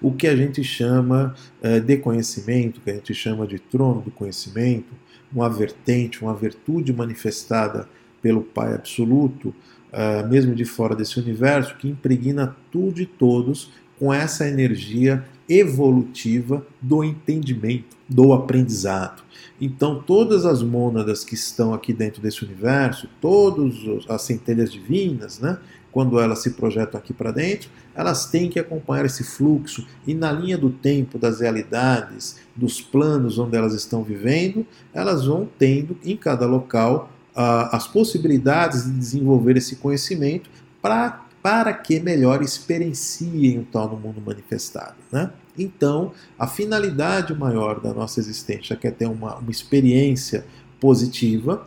[0.00, 4.10] o que a gente chama é, de conhecimento, que a gente chama de trono do
[4.10, 4.94] conhecimento,
[5.32, 7.88] uma vertente, uma virtude manifestada
[8.20, 9.54] pelo Pai Absoluto,
[9.92, 16.64] uh, mesmo de fora desse universo, que impregna tudo e todos com essa energia evolutiva
[16.80, 19.22] do entendimento, do aprendizado.
[19.60, 23.74] Então, todas as mônadas que estão aqui dentro desse universo, todas
[24.08, 25.58] as centelhas divinas, né,
[25.92, 30.30] quando elas se projetam aqui para dentro, elas têm que acompanhar esse fluxo e na
[30.30, 36.16] linha do tempo, das realidades, dos planos onde elas estão vivendo, elas vão tendo em
[36.16, 40.50] cada local as possibilidades de desenvolver esse conhecimento
[40.82, 44.96] para para que melhor experienciem o tal no mundo manifestado.
[45.10, 45.30] Né?
[45.58, 50.44] Então, a finalidade maior da nossa existência, que é ter uma, uma experiência
[50.78, 51.64] positiva,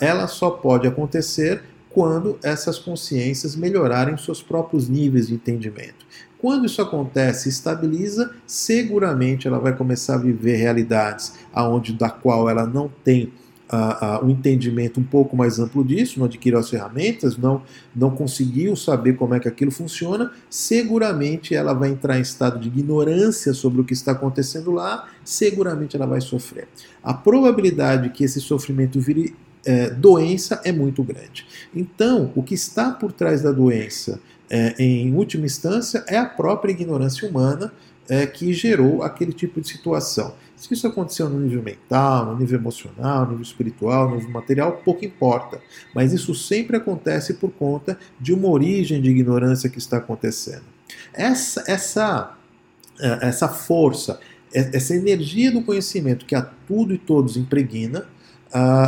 [0.00, 1.62] ela só pode acontecer
[1.94, 6.04] quando essas consciências melhorarem seus próprios níveis de entendimento.
[6.38, 12.66] Quando isso acontece, estabiliza, seguramente ela vai começar a viver realidades aonde da qual ela
[12.66, 13.32] não tem
[13.72, 17.62] uh, uh, um entendimento um pouco mais amplo disso, não adquiriu as ferramentas, não,
[17.94, 22.68] não conseguiu saber como é que aquilo funciona, seguramente ela vai entrar em estado de
[22.68, 26.66] ignorância sobre o que está acontecendo lá, seguramente ela vai sofrer.
[27.02, 31.46] A probabilidade que esse sofrimento vire é, doença é muito grande.
[31.74, 36.72] Então, o que está por trás da doença, é, em última instância, é a própria
[36.72, 37.72] ignorância humana
[38.08, 40.34] é, que gerou aquele tipo de situação.
[40.56, 44.80] Se isso aconteceu no nível mental, no nível emocional, no nível espiritual, no nível material,
[44.84, 45.60] pouco importa.
[45.94, 50.62] Mas isso sempre acontece por conta de uma origem de ignorância que está acontecendo.
[51.12, 52.34] Essa, essa,
[53.00, 54.20] é, essa força,
[54.54, 58.06] é, essa energia do conhecimento que a tudo e todos impregna,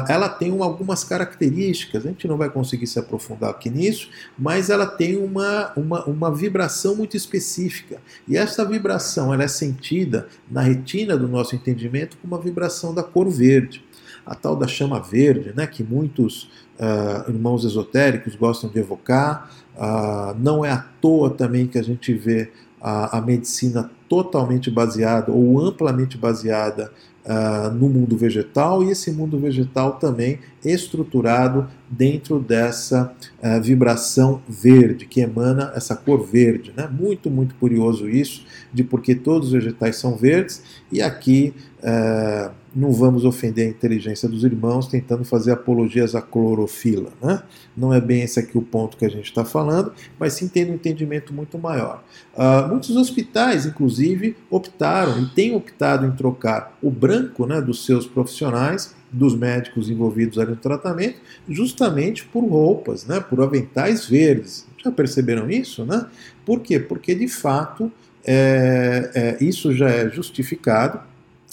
[0.09, 4.70] ela tem uma, algumas características, a gente não vai conseguir se aprofundar aqui nisso, mas
[4.70, 7.98] ela tem uma, uma, uma vibração muito específica.
[8.29, 13.02] E essa vibração ela é sentida na retina do nosso entendimento como uma vibração da
[13.02, 13.85] cor verde.
[14.24, 16.44] A tal da chama verde, né, que muitos
[16.79, 19.50] uh, irmãos esotéricos gostam de evocar.
[19.76, 25.33] Uh, não é à toa também que a gente vê a, a medicina totalmente baseada
[25.33, 26.92] ou amplamente baseada
[27.26, 35.07] uh, no mundo vegetal e esse mundo vegetal também estruturado dentro dessa uh, vibração verde
[35.07, 36.72] que emana essa cor verde.
[36.77, 36.88] Né?
[36.88, 41.55] Muito, muito curioso isso, de porque todos os vegetais são verdes e aqui.
[41.79, 47.11] Uh, não vamos ofender a inteligência dos irmãos tentando fazer apologias à clorofila.
[47.22, 47.42] Né?
[47.75, 50.72] Não é bem esse aqui o ponto que a gente está falando, mas sim tendo
[50.72, 52.05] um entendimento muito maior.
[52.35, 58.07] Uh, muitos hospitais, inclusive, optaram e têm optado em trocar o branco né, dos seus
[58.07, 64.66] profissionais dos médicos envolvidos ali no tratamento, justamente por roupas, né, por aventais verdes.
[64.82, 65.84] Já perceberam isso?
[65.84, 66.06] Né?
[66.44, 66.78] Por quê?
[66.78, 67.90] Porque de fato
[68.24, 71.00] é, é, isso já é justificado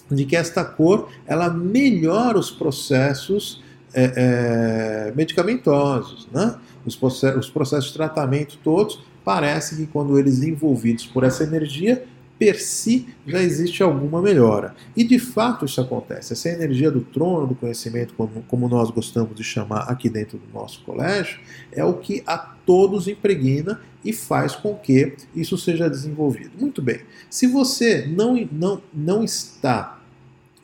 [0.09, 3.63] de que esta cor ela melhora os processos
[3.93, 6.55] é, é, medicamentosos, né?
[6.85, 12.03] os, processos, os processos de tratamento todos, parece que quando eles envolvidos por essa energia,
[12.43, 14.75] per si já existe alguma melhora.
[14.97, 16.33] E de fato isso acontece.
[16.33, 20.53] Essa energia do trono do conhecimento, como, como nós gostamos de chamar aqui dentro do
[20.53, 21.39] nosso colégio,
[21.71, 26.51] é o que a todos impregna e faz com que isso seja desenvolvido.
[26.59, 26.99] Muito bem.
[27.29, 30.01] Se você não, não, não está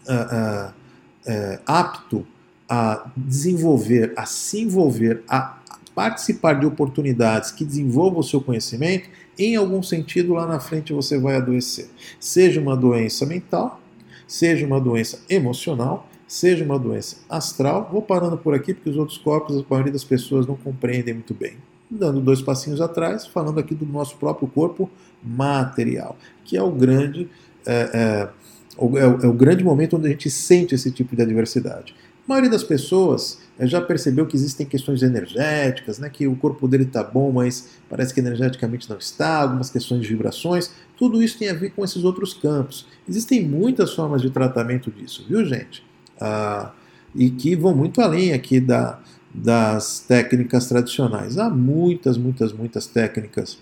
[0.05, 2.27] uh, uh, apto
[2.67, 5.59] a desenvolver, a se envolver, a
[5.95, 9.09] participar de oportunidades que desenvolvam o seu conhecimento,
[9.39, 11.89] em algum sentido lá na frente você vai adoecer.
[12.19, 13.81] Seja uma doença mental,
[14.27, 17.89] seja uma doença emocional, seja uma doença astral.
[17.91, 21.33] Vou parando por aqui porque os outros corpos, a maioria das pessoas não compreendem muito
[21.33, 21.53] bem.
[21.89, 24.89] Dando dois passinhos atrás, falando aqui do nosso próprio corpo
[25.23, 27.27] material, que é o grande.
[27.65, 28.29] É, é,
[28.77, 31.93] é o, é o grande momento onde a gente sente esse tipo de adversidade.
[32.29, 36.67] A maioria das pessoas eh, já percebeu que existem questões energéticas, né, que o corpo
[36.67, 40.69] dele está bom, mas parece que energeticamente não está, algumas questões de vibrações.
[40.95, 42.85] Tudo isso tem a ver com esses outros campos.
[43.09, 45.83] Existem muitas formas de tratamento disso, viu, gente?
[46.21, 46.71] Ah,
[47.15, 48.99] e que vão muito além aqui da,
[49.33, 51.39] das técnicas tradicionais.
[51.39, 53.57] Há muitas, muitas, muitas técnicas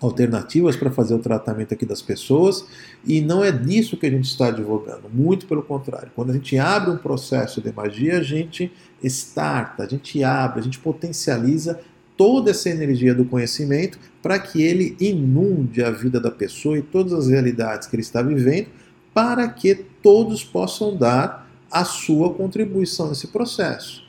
[0.00, 2.66] alternativas para fazer o tratamento aqui das pessoas
[3.04, 6.10] e não é disso que a gente está advogando, muito pelo contrário.
[6.14, 8.70] Quando a gente abre um processo de magia, a gente
[9.02, 11.80] starta, a gente abre, a gente potencializa
[12.16, 17.12] toda essa energia do conhecimento para que ele inunde a vida da pessoa e todas
[17.12, 18.68] as realidades que ele está vivendo,
[19.14, 24.04] para que todos possam dar a sua contribuição nesse processo.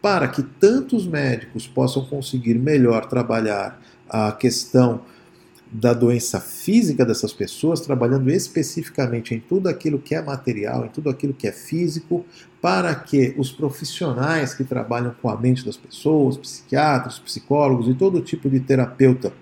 [0.00, 5.02] Para que tantos médicos possam conseguir melhor trabalhar a questão
[5.70, 11.10] da doença física dessas pessoas, trabalhando especificamente em tudo aquilo que é material, em tudo
[11.10, 12.24] aquilo que é físico,
[12.60, 18.20] para que os profissionais que trabalham com a mente das pessoas, psiquiatras, psicólogos e todo
[18.20, 19.32] tipo de terapeuta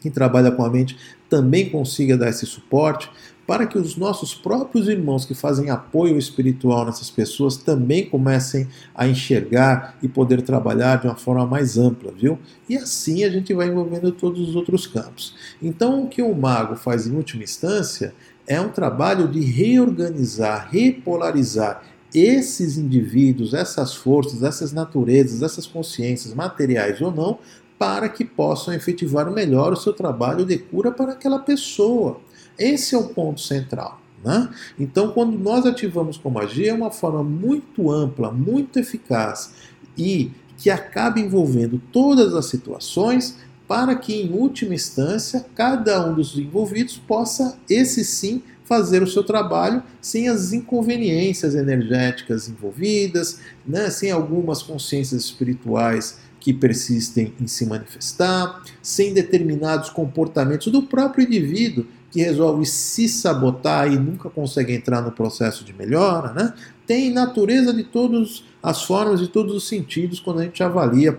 [0.00, 0.96] que trabalha com a mente
[1.28, 3.10] também consiga dar esse suporte,
[3.50, 9.08] para que os nossos próprios irmãos que fazem apoio espiritual nessas pessoas também comecem a
[9.08, 12.38] enxergar e poder trabalhar de uma forma mais ampla, viu?
[12.68, 15.34] E assim a gente vai envolvendo todos os outros campos.
[15.60, 18.14] Então, o que o mago faz em última instância
[18.46, 21.82] é um trabalho de reorganizar, repolarizar
[22.14, 27.40] esses indivíduos, essas forças, essas naturezas, essas consciências, materiais ou não,
[27.76, 32.20] para que possam efetivar melhor o seu trabalho de cura para aquela pessoa.
[32.60, 34.00] Esse é o ponto central.
[34.22, 34.50] Né?
[34.78, 39.52] Então, quando nós ativamos com magia, é uma forma muito ampla, muito eficaz
[39.96, 43.36] e que acaba envolvendo todas as situações
[43.66, 49.24] para que, em última instância, cada um dos envolvidos possa, esse sim, fazer o seu
[49.24, 53.90] trabalho sem as inconveniências energéticas envolvidas, né?
[53.90, 61.86] sem algumas consciências espirituais que persistem em se manifestar, sem determinados comportamentos do próprio indivíduo
[62.10, 66.54] que resolve se sabotar e nunca consegue entrar no processo de melhora, né?
[66.86, 71.18] tem natureza de todas as formas, de todos os sentidos, quando a gente avalia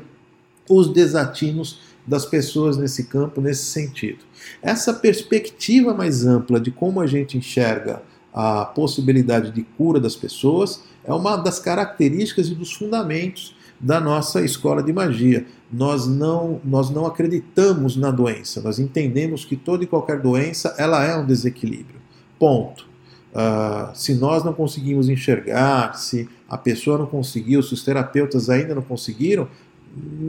[0.69, 4.19] os desatinos das pessoas nesse campo, nesse sentido.
[4.61, 8.01] Essa perspectiva mais ampla de como a gente enxerga
[8.33, 14.41] a possibilidade de cura das pessoas é uma das características e dos fundamentos da nossa
[14.41, 15.45] escola de magia.
[15.71, 21.03] Nós não, nós não acreditamos na doença, nós entendemos que toda e qualquer doença ela
[21.03, 21.99] é um desequilíbrio.
[22.37, 22.89] Ponto.
[23.31, 28.75] Uh, se nós não conseguimos enxergar, se a pessoa não conseguiu, se os terapeutas ainda
[28.75, 29.47] não conseguiram,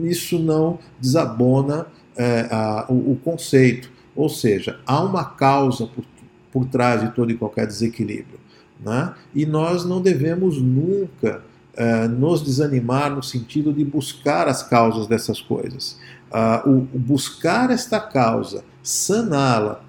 [0.03, 2.47] isso não desabona é,
[2.89, 3.89] o, o, conceito.
[4.15, 6.03] Ou seja, há uma causa por,
[6.51, 8.39] por trás de todo e qualquer desequilíbrio.
[8.83, 9.13] Né?
[9.33, 11.41] E nós não devemos nunca
[11.77, 15.97] uh, nos desanimar no sentido de buscar as causas dessas coisas.
[16.31, 19.83] Uh, o, o buscar esta causa, saná-la,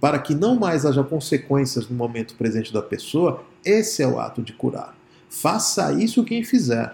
[0.00, 4.42] para que não mais haja consequências no momento presente da pessoa, esse é o ato
[4.42, 4.96] de curar.
[5.28, 6.92] Faça isso quem fizer,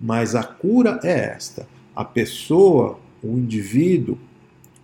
[0.00, 1.68] mas a cura é esta.
[1.94, 4.18] A pessoa, o indivíduo,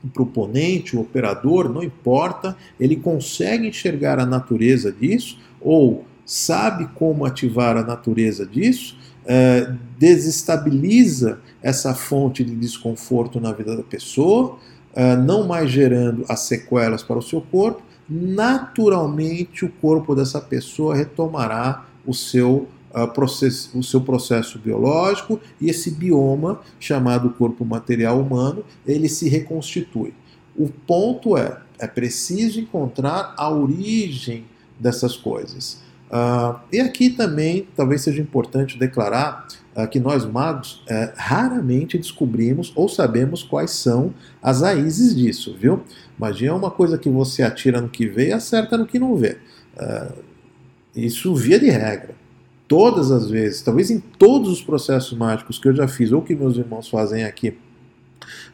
[0.05, 7.25] o proponente, o operador, não importa, ele consegue enxergar a natureza disso ou sabe como
[7.25, 8.97] ativar a natureza disso,
[9.27, 14.59] é, desestabiliza essa fonte de desconforto na vida da pessoa,
[14.95, 20.95] é, não mais gerando as sequelas para o seu corpo, naturalmente o corpo dessa pessoa
[20.95, 28.20] retomará o seu, uh, processo, o seu processo biológico e esse bioma, chamado corpo material
[28.20, 30.12] humano, ele se reconstitui.
[30.57, 34.45] O ponto é, é preciso encontrar a origem
[34.79, 35.83] dessas coisas.
[36.15, 42.73] Uh, e aqui também talvez seja importante declarar uh, que nós magos uh, raramente descobrimos
[42.77, 45.83] ou sabemos quais são as raízes disso, viu?
[46.17, 49.17] Magia é uma coisa que você atira no que vê e acerta no que não
[49.17, 49.39] vê.
[49.77, 50.12] Ah,
[50.95, 52.15] isso via de regra.
[52.69, 56.37] Todas as vezes, talvez em todos os processos mágicos que eu já fiz ou que
[56.37, 57.59] meus irmãos fazem aqui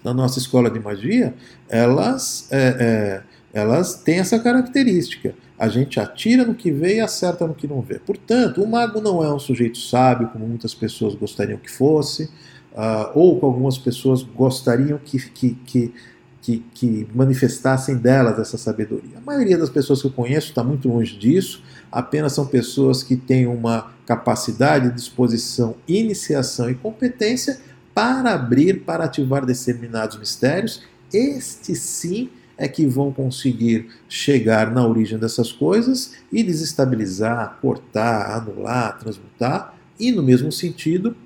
[0.03, 1.35] na nossa escola de magia,
[1.69, 7.47] elas, é, é, elas têm essa característica a gente atira no que vê e acerta
[7.47, 7.99] no que não vê.
[7.99, 12.31] Portanto, o mago não é um sujeito sábio, como muitas pessoas gostariam que fosse,
[12.73, 15.95] uh, ou como algumas pessoas gostariam que, que, que,
[16.41, 19.19] que, que manifestassem delas essa sabedoria.
[19.19, 23.15] A maioria das pessoas que eu conheço está muito longe disso, apenas são pessoas que
[23.15, 27.61] têm uma capacidade, disposição, iniciação e competência
[27.95, 30.81] para abrir, para ativar determinados mistérios.
[31.13, 32.31] Este sim
[32.61, 40.13] é que vão conseguir chegar na origem dessas coisas e desestabilizar, cortar, anular, transmutar e,
[40.13, 41.17] no mesmo sentido,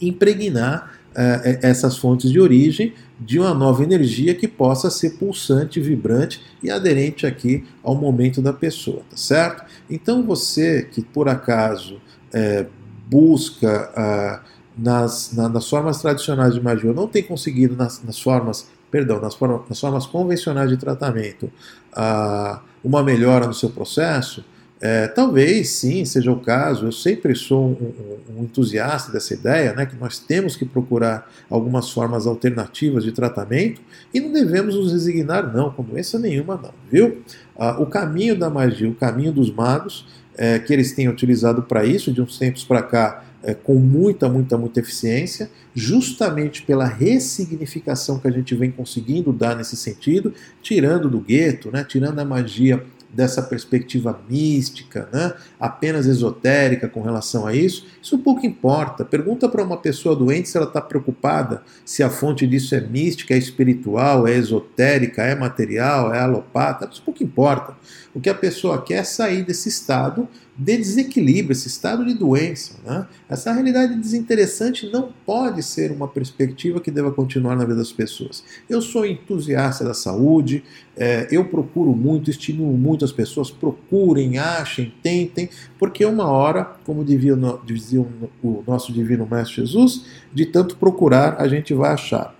[0.00, 6.40] impregnar uh, essas fontes de origem de uma nova energia que possa ser pulsante, vibrante
[6.62, 9.64] e aderente aqui ao momento da pessoa, tá certo?
[9.90, 12.00] Então você que por acaso
[12.32, 12.66] é,
[13.08, 18.68] busca uh, nas, na, nas formas tradicionais de magia não tem conseguido nas, nas formas,
[18.92, 21.50] perdão, nas, formas, nas formas convencionais de tratamento
[21.96, 24.44] uh, uma melhora no seu processo,
[24.84, 29.72] é, talvez sim seja o caso, eu sempre sou um, um, um, entusiasta dessa ideia,
[29.74, 33.80] né, que nós temos que procurar algumas formas alternativas de tratamento
[34.12, 37.22] e não devemos nos resignar, não, com doença nenhuma, não, viu?
[37.56, 40.04] Ah, o caminho da magia, o caminho dos magos,
[40.36, 44.28] é, que eles têm utilizado para isso, de uns tempos para cá, é, com muita,
[44.28, 51.08] muita, muita eficiência, justamente pela ressignificação que a gente vem conseguindo dar nesse sentido, tirando
[51.08, 55.34] do gueto, né, tirando a magia dessa perspectiva mística, né?
[55.60, 59.04] apenas esotérica com relação a isso, isso pouco importa.
[59.04, 63.34] Pergunta para uma pessoa doente se ela está preocupada se a fonte disso é mística,
[63.34, 67.76] é espiritual, é esotérica, é material, é alopata, isso pouco importa.
[68.14, 72.74] O que a pessoa quer é sair desse estado de desequilíbrio, esse estado de doença.
[72.84, 73.06] Né?
[73.28, 78.44] Essa realidade desinteressante não pode ser uma perspectiva que deva continuar na vida das pessoas.
[78.68, 80.62] Eu sou entusiasta da saúde,
[80.96, 85.48] é, eu procuro muito, estimulo muito as pessoas, procurem, achem, tentem,
[85.78, 88.06] porque uma hora, como dizia
[88.42, 92.36] o nosso divino Mestre Jesus, de tanto procurar, a gente vai achar.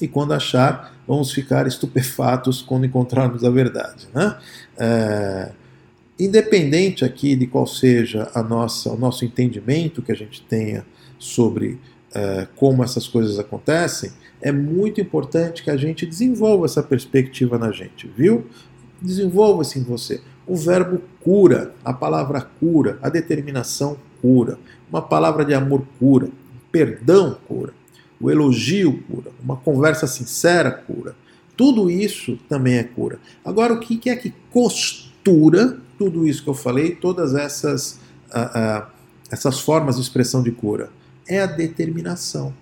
[0.00, 4.08] E quando achar, vamos ficar estupefatos quando encontrarmos a verdade.
[4.12, 4.36] Né?
[4.78, 5.52] É,
[6.18, 10.84] independente aqui de qual seja a nossa, o nosso entendimento que a gente tenha
[11.18, 11.78] sobre
[12.14, 17.72] é, como essas coisas acontecem, é muito importante que a gente desenvolva essa perspectiva na
[17.72, 18.46] gente, viu?
[19.00, 20.20] Desenvolva-se em você.
[20.46, 24.58] O verbo cura, a palavra cura, a determinação cura,
[24.88, 26.28] uma palavra de amor cura,
[26.70, 27.72] perdão cura,
[28.20, 31.16] o elogio cura, uma conversa sincera cura.
[31.56, 33.18] Tudo isso também é cura.
[33.44, 34.32] Agora, o que é que
[35.24, 38.00] costura tudo isso que eu falei, todas essas,
[38.34, 38.86] uh, uh,
[39.30, 40.90] essas formas de expressão de cura?
[41.26, 42.52] É a determinação.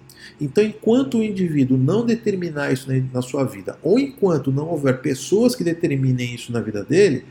[0.40, 5.56] Então, enquanto o indivíduo não determinar isso na sua vida, ou enquanto não houver pessoas
[5.56, 7.24] que determinem isso na vida dele,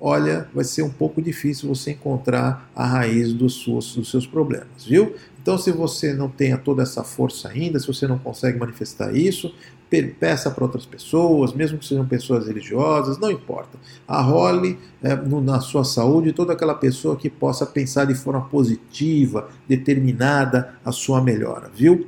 [0.00, 4.84] olha, vai ser um pouco difícil você encontrar a raiz dos seus, dos seus problemas,
[4.86, 5.14] viu?
[5.42, 9.54] Então, se você não tem toda essa força ainda, se você não consegue manifestar isso,
[9.90, 13.78] peça para outras pessoas, mesmo que sejam pessoas religiosas, não importa.
[14.06, 19.48] Arrole é, no, na sua saúde toda aquela pessoa que possa pensar de forma positiva,
[19.66, 22.06] determinada a sua melhora, viu?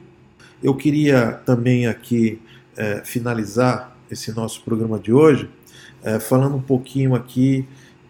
[0.63, 2.41] Eu queria também aqui
[2.77, 5.49] é, finalizar esse nosso programa de hoje
[6.03, 7.67] é, falando um pouquinho aqui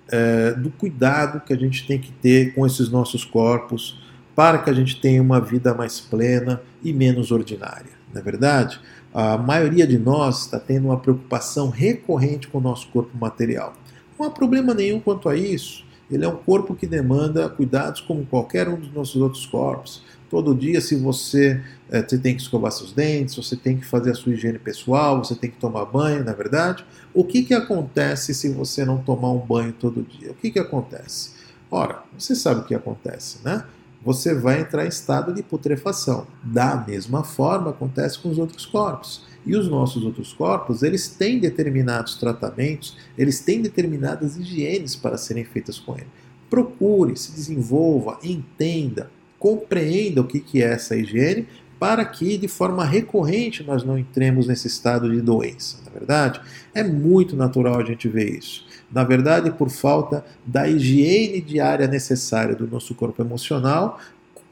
[0.09, 4.01] é, do cuidado que a gente tem que ter com esses nossos corpos
[4.35, 8.01] para que a gente tenha uma vida mais plena e menos ordinária.
[8.13, 8.81] Não é verdade?
[9.13, 13.73] A maioria de nós está tendo uma preocupação recorrente com o nosso corpo material.
[14.19, 15.85] Não há problema nenhum quanto a isso.
[16.11, 20.03] Ele é um corpo que demanda cuidados como qualquer um dos nossos outros corpos.
[20.29, 24.13] Todo dia, se você, é, você tem que escovar seus dentes, você tem que fazer
[24.13, 26.85] a sua higiene pessoal, você tem que tomar banho, na é verdade.
[27.13, 30.31] O que, que acontece se você não tomar um banho todo dia?
[30.31, 31.31] O que, que acontece?
[31.69, 33.65] Ora, você sabe o que acontece, né?
[34.03, 36.27] Você vai entrar em estado de putrefação.
[36.43, 39.25] Da mesma forma acontece com os outros corpos.
[39.45, 45.45] E os nossos outros corpos, eles têm determinados tratamentos, eles têm determinadas higienes para serem
[45.45, 46.07] feitas com ele.
[46.49, 51.47] Procure, se desenvolva, entenda, compreenda o que é essa higiene
[51.81, 56.41] para que de forma recorrente nós não entremos nesse estado de doença, na é verdade?
[56.75, 58.67] É muito natural a gente ver isso.
[58.93, 64.01] Na verdade, por falta da higiene diária necessária do nosso corpo emocional,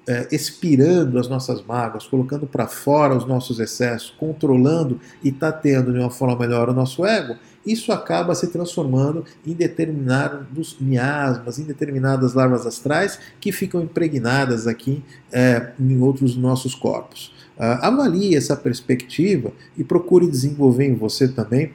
[0.07, 5.99] é, expirando as nossas mágoas, colocando para fora os nossos excessos, controlando e tatendo de
[5.99, 7.37] uma forma melhor o nosso ego,
[7.67, 15.05] isso acaba se transformando em determinados miasmas, em determinadas larvas astrais que ficam impregnadas aqui
[15.31, 17.35] é, em outros nossos corpos.
[17.59, 21.73] Uh, avalie essa perspectiva e procure desenvolver em você também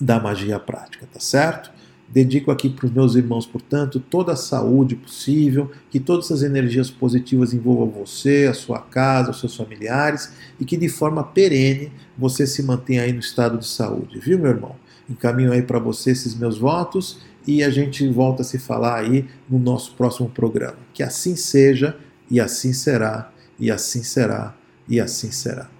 [0.00, 1.77] da magia prática, tá certo?
[2.10, 6.90] Dedico aqui para os meus irmãos, portanto, toda a saúde possível, que todas as energias
[6.90, 12.46] positivas envolvam você, a sua casa, os seus familiares e que de forma perene você
[12.46, 14.76] se mantenha aí no estado de saúde, viu, meu irmão?
[15.08, 19.26] Encaminho aí para você esses meus votos e a gente volta a se falar aí
[19.48, 20.78] no nosso próximo programa.
[20.92, 21.96] Que assim seja,
[22.30, 24.54] e assim será, e assim será,
[24.88, 25.77] e assim será.